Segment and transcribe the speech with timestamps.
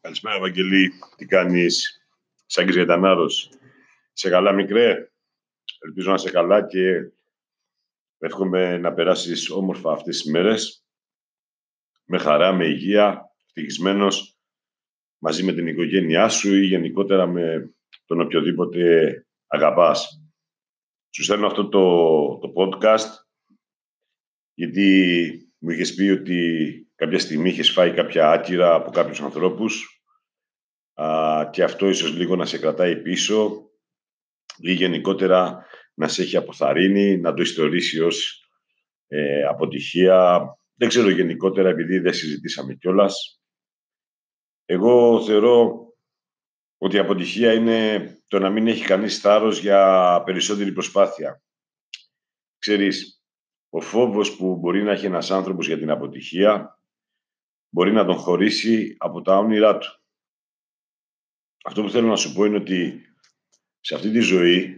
[0.00, 0.92] Καλησπέρα, Βαγγελή.
[1.16, 2.02] Τι κάνεις,
[2.46, 3.50] Σάγκης Γετανάρος.
[4.12, 5.10] Σε καλά, μικρέ;
[5.80, 7.10] Ελπίζω να σε καλά και
[8.18, 10.84] εύχομαι να περάσεις όμορφα αυτές τις μέρες.
[12.04, 14.38] Με χαρά, με υγεία, ευτυχισμένος,
[15.18, 17.74] μαζί με την οικογένειά σου ή γενικότερα με
[18.04, 20.22] τον οποιοδήποτε αγαπάς.
[21.10, 23.26] Σου στέλνω αυτό το, το podcast
[24.54, 30.02] γιατί μου είχες πει ότι κάποια στιγμή είχες φάει κάποια άκυρα από κάποιους ανθρώπους
[30.94, 33.70] α, και αυτό ίσως λίγο να σε κρατάει πίσω
[34.56, 38.48] ή γενικότερα να σε έχει αποθαρρύνει, να το ιστορίσει ως
[39.06, 40.46] ε, αποτυχία.
[40.74, 43.40] Δεν ξέρω γενικότερα, επειδή δεν συζητήσαμε κιόλας.
[44.64, 45.86] Εγώ θεωρώ
[46.78, 51.42] ότι η αποτυχία είναι το να μην έχει κανείς θάρρος για περισσότερη προσπάθεια.
[52.58, 53.22] Ξέρεις,
[53.68, 56.77] ο φόβος που μπορεί να έχει ένας άνθρωπος για την αποτυχία
[57.68, 59.88] μπορεί να τον χωρίσει από τα όνειρά του.
[61.64, 63.02] Αυτό που θέλω να σου πω είναι ότι
[63.80, 64.76] σε αυτή τη ζωή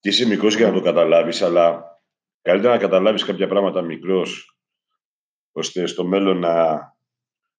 [0.00, 1.84] και είσαι μικρός για να το καταλάβεις, αλλά
[2.42, 4.58] καλύτερα να καταλάβεις κάποια πράγματα μικρός,
[5.52, 6.78] ώστε στο μέλλον να,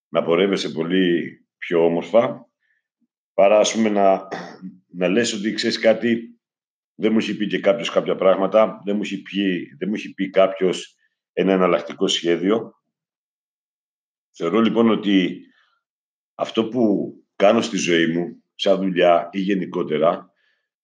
[0.08, 2.50] να πορεύεσαι πολύ πιο όμορφα,
[3.34, 4.28] παρά ας πούμε να,
[4.88, 6.40] να λες ότι ξέρεις κάτι,
[6.96, 10.14] δεν μου έχει πει και κάποιος κάποια πράγματα, δεν μου έχει πει, δεν μου έχει
[10.14, 10.96] πει κάποιος
[11.34, 12.81] ένα εναλλακτικό σχέδιο.
[14.32, 15.42] Θεωρώ λοιπόν ότι
[16.36, 20.34] αυτό που κάνω στη ζωή μου, σαν δουλειά ή γενικότερα,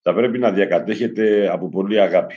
[0.02, 2.36] θα πρέπει να διακατέχεται από πολύ αγάπη.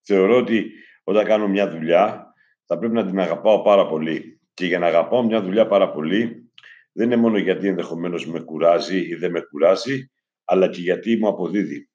[0.00, 0.72] Θεωρώ ότι
[1.04, 2.32] όταν κάνω μια δουλειά,
[2.64, 4.40] θα πρέπει να την αγαπάω πάρα πολύ.
[4.54, 6.50] Και για να αγαπάω μια δουλειά πάρα πολύ,
[6.92, 10.10] δεν είναι μόνο γιατί ενδεχομένως με κουράζει ή δεν με κουράζει,
[10.44, 11.90] αλλά και γιατί μου αποδίδει.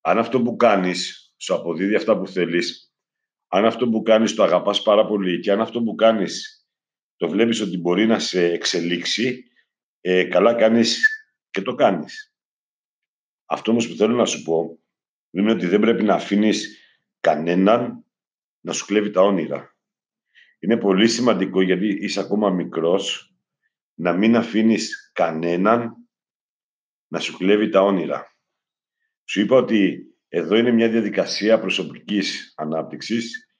[0.00, 2.92] Αν αυτό που κάνεις σου αποδίδει αυτά που θέλεις,
[3.48, 6.63] αν αυτό που κάνεις το αγαπάς πάρα πολύ και αν αυτό που κάνεις
[7.16, 9.44] το βλέπεις ότι μπορεί να σε εξελίξει,
[10.00, 11.08] ε, καλά κάνεις
[11.50, 12.34] και το κάνεις.
[13.44, 14.78] Αυτό όμως που θέλω να σου πω
[15.30, 16.78] είναι ότι δεν πρέπει να αφήνεις
[17.20, 18.04] κανέναν
[18.60, 19.76] να σου κλέβει τα όνειρα.
[20.58, 23.34] Είναι πολύ σημαντικό γιατί είσαι ακόμα μικρός
[23.94, 25.94] να μην αφήνεις κανέναν
[27.08, 28.36] να σου κλέβει τα όνειρα.
[29.24, 33.53] Σου είπα ότι εδώ είναι μια διαδικασία προσωπικής ανάπτυξης.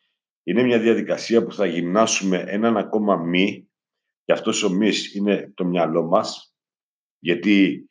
[0.44, 3.68] Είναι μια διαδικασία που θα γυμνάσουμε έναν ακόμα μη
[4.24, 6.54] και αυτός ο μυς είναι το μυαλό μας.
[7.18, 7.88] Γιατί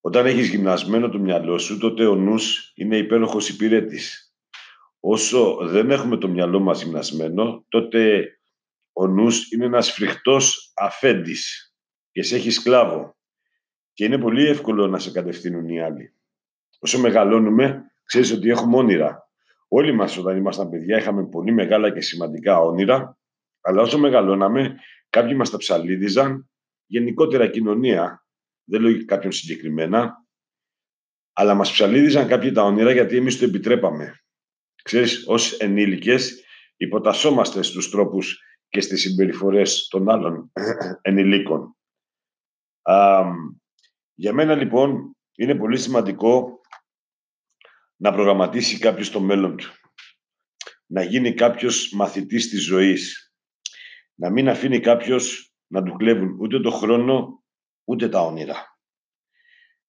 [0.00, 4.34] όταν έχεις γυμνασμένο το μυαλό σου, τότε ο νους είναι υπέροχος υπηρέτης.
[5.00, 8.26] Όσο δεν έχουμε το μυαλό μας γυμνασμένο, τότε
[8.92, 11.74] ο νους είναι ένας φρικτός αφέντης
[12.10, 13.16] και σε έχει σκλάβο.
[13.92, 16.14] Και είναι πολύ εύκολο να σε κατευθύνουν οι άλλοι.
[16.78, 19.31] Όσο μεγαλώνουμε, ξέρεις ότι έχουμε όνειρα.
[19.74, 23.18] Όλοι μας όταν ήμασταν παιδιά είχαμε πολύ μεγάλα και σημαντικά όνειρα,
[23.60, 24.76] αλλά όσο μεγαλώναμε,
[25.08, 26.50] κάποιοι μας τα ψαλίδιζαν,
[26.86, 28.26] γενικότερα κοινωνία,
[28.64, 30.26] δεν λέω κάποιον συγκεκριμένα,
[31.32, 34.20] αλλά μας ψαλίδιζαν κάποιοι τα όνειρα γιατί εμείς το επιτρέπαμε.
[34.82, 36.44] Ξέρεις, ως ενήλικες
[36.76, 40.52] υποτασσόμαστε στους τρόπους και στις συμπεριφορές των άλλων
[41.02, 41.76] ενηλίκων.
[44.14, 46.60] για μένα λοιπόν είναι πολύ σημαντικό
[48.02, 49.70] να προγραμματίσει κάποιος το μέλλον του.
[50.86, 53.32] Να γίνει κάποιος μαθητής της ζωής.
[54.14, 57.44] Να μην αφήνει κάποιος να του κλέβουν ούτε το χρόνο,
[57.84, 58.78] ούτε τα όνειρα.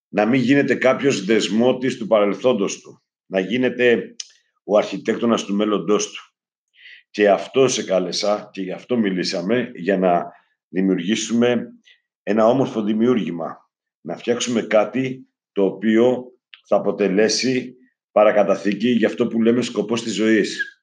[0.07, 3.03] Να μην γίνεται κάποιος δεσμότης του παρελθόντος του.
[3.25, 4.15] Να γίνεται
[4.63, 6.21] ο αρχιτέκτονας του μέλλοντός του.
[7.09, 10.31] Και αυτό σε κάλεσα και γι' αυτό μιλήσαμε για να
[10.67, 11.67] δημιουργήσουμε
[12.23, 13.69] ένα όμορφο δημιούργημα.
[14.01, 16.23] Να φτιάξουμε κάτι το οποίο
[16.67, 17.77] θα αποτελέσει
[18.13, 20.81] παρακαταθήκη για αυτό που λέμε σκοπός της ζωής.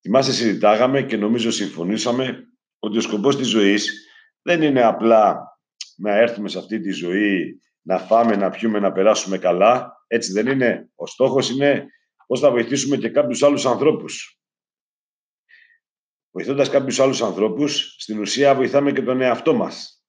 [0.00, 4.08] Θυμάσαι, συζητάγαμε και νομίζω συμφωνήσαμε ότι ο σκοπός της ζωής
[4.42, 5.38] δεν είναι απλά
[5.96, 10.04] να έρθουμε σε αυτή τη ζωή, να φάμε, να πιούμε, να περάσουμε καλά.
[10.06, 10.90] Έτσι δεν είναι.
[10.94, 11.86] Ο στόχος είναι
[12.26, 14.38] πώς θα βοηθήσουμε και κάποιους άλλους ανθρώπους.
[16.30, 20.04] Βοηθώντας κάποιους άλλους ανθρώπους, στην ουσία βοηθάμε και τον εαυτό μας.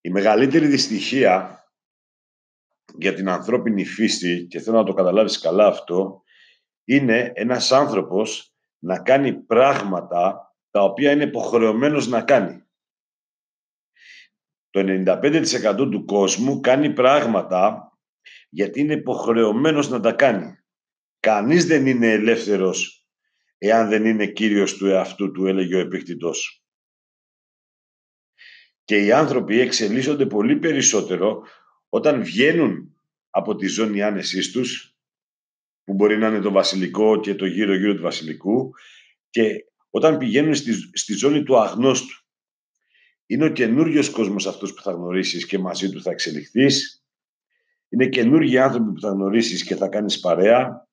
[0.00, 1.62] Η μεγαλύτερη δυστυχία
[3.00, 6.22] για την ανθρώπινη φύση, και θέλω να το καταλάβεις καλά αυτό,
[6.84, 12.62] είναι ένας άνθρωπος να κάνει πράγματα τα οποία είναι υποχρεωμένος να κάνει.
[14.70, 17.92] Το 95% του κόσμου κάνει πράγματα
[18.48, 20.58] γιατί είναι υποχρεωμένος να τα κάνει.
[21.20, 23.08] Κανείς δεν είναι ελεύθερος
[23.58, 26.62] εάν δεν είναι κύριος του εαυτού του, έλεγε ο επίκτητος.
[28.84, 31.42] Και οι άνθρωποι εξελίσσονται πολύ περισσότερο
[31.88, 32.96] όταν βγαίνουν
[33.30, 34.96] από τη ζώνη άνεσής τους,
[35.84, 38.70] που μπορεί να είναι το βασιλικό και το γύρω-γύρω του βασιλικού,
[39.30, 42.24] και όταν πηγαίνουν στη, στη ζώνη του αγνώστου.
[43.26, 47.04] είναι ο καινούριος κόσμος αυτός που θα γνωρίσεις και μαζί του θα εξελιχθείς.
[47.88, 50.88] Είναι καινούργιοι άνθρωποι που θα γνωρίσεις και θα κάνεις παρέα.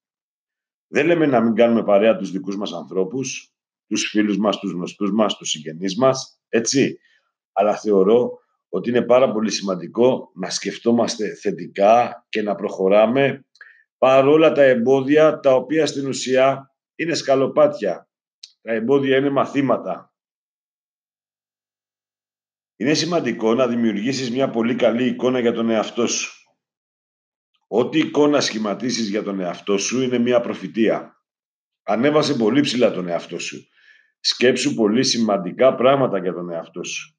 [0.87, 3.53] Δεν λέμε να μην κάνουμε παρέα τους δικούς μας ανθρώπους,
[3.87, 6.99] τους φίλους μας, τους γνωστούς μας, τους συγγενείς μας, έτσι.
[7.51, 8.39] Αλλά θεωρώ
[8.75, 13.45] ότι είναι πάρα πολύ σημαντικό να σκεφτόμαστε θετικά και να προχωράμε
[13.97, 18.09] παρόλα τα εμπόδια τα οποία στην ουσία είναι σκαλοπάτια.
[18.61, 20.13] Τα εμπόδια είναι μαθήματα.
[22.75, 26.31] Είναι σημαντικό να δημιουργήσεις μια πολύ καλή εικόνα για τον εαυτό σου.
[27.67, 31.23] Ό,τι εικόνα σχηματίσεις για τον εαυτό σου είναι μια προφητεία.
[31.83, 33.67] Ανέβασε πολύ ψηλά τον εαυτό σου.
[34.19, 37.14] Σκέψου πολύ σημαντικά πράγματα για τον εαυτό σου.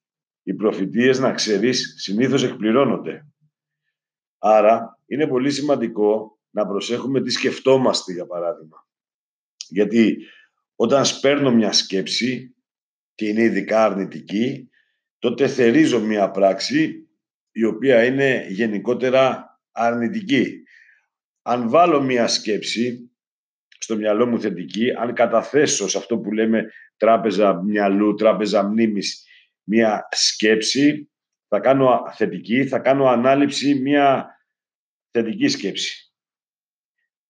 [0.46, 3.26] Οι προφητείες, να ξέρεις, συνήθως εκπληρώνονται.
[4.38, 8.88] Άρα, είναι πολύ σημαντικό να προσέχουμε τι σκεφτόμαστε, για παράδειγμα.
[9.68, 10.16] Γιατί
[10.76, 12.54] όταν σπέρνω μια σκέψη
[13.14, 14.70] και είναι ειδικά αρνητική,
[15.18, 17.08] τότε θερίζω μια πράξη
[17.52, 20.62] η οποία είναι γενικότερα αρνητική.
[21.42, 23.10] Αν βάλω μια σκέψη
[23.78, 26.64] στο μυαλό μου θετική, αν καταθέσω σε αυτό που λέμε
[26.96, 29.24] τράπεζα μυαλού, τράπεζα μνήμης,
[29.66, 31.10] μια σκέψη,
[31.48, 34.36] θα κάνω θετική, θα κάνω ανάληψη μια
[35.10, 36.12] θετική σκέψη.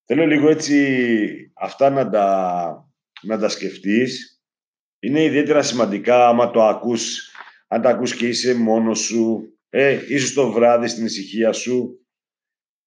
[0.05, 2.89] Θέλω λίγο έτσι αυτά να τα,
[3.23, 4.41] να τα σκεφτείς.
[4.99, 7.33] Είναι ιδιαίτερα σημαντικά άμα το ακούς,
[7.69, 12.07] αν τα ακούς και είσαι μόνος σου, ε, ίσως το βράδυ στην ησυχία σου.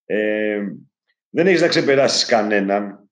[0.05, 0.61] Ε,
[1.29, 3.09] δεν έχεις να ξεπεράσεις κανέναν.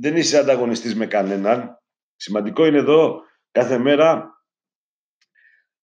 [0.00, 1.82] Δεν είσαι ανταγωνιστής με κανέναν.
[2.16, 3.20] Σημαντικό είναι εδώ
[3.50, 4.35] κάθε μέρα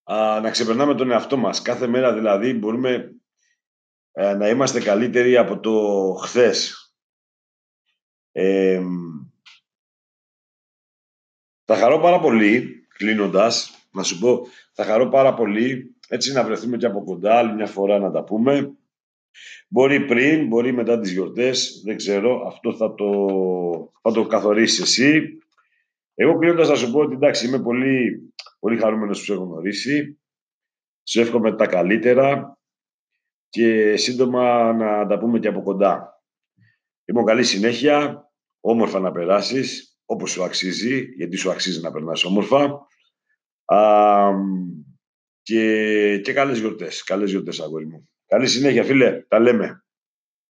[0.04, 1.62] α, να ξεπερνάμε τον εαυτό μας.
[1.62, 3.16] Κάθε μέρα δηλαδή μπορούμε
[4.12, 5.72] ε, να είμαστε καλύτεροι από το
[6.22, 6.78] χθες.
[8.32, 8.82] Ε,
[11.66, 16.78] θα χαρώ πάρα πολύ, κλείνοντας, να σου πω, θα χαρώ πάρα πολύ έτσι να βρεθούμε
[16.78, 18.74] και από κοντά, άλλη μια φορά να τα πούμε.
[19.68, 23.12] Μπορεί πριν, μπορεί μετά τις γιορτές, δεν ξέρω, αυτό θα το,
[24.02, 25.38] θα το καθορίσεις εσύ.
[26.16, 28.33] Εγώ κλείνοντας θα σου πω ότι εντάξει, είμαι πολύ,
[28.64, 30.20] πολύ χαρούμενος που σε έχω γνωρίσει.
[31.10, 32.58] Σου εύχομαι τα καλύτερα
[33.50, 36.24] και σύντομα να τα πούμε και από κοντά.
[37.06, 38.26] Λοιπόν, καλής συνέχεια,
[38.60, 42.88] όμορφα να περάσεις, όπως σου αξίζει, γιατί σου αξίζει να περνάς όμορφα.
[43.66, 44.32] Α,
[45.42, 48.10] και, και καλές γιορτές, καλές γιορτές αγόρι μου.
[48.26, 49.83] Καλή συνέχεια φίλε, τα λέμε.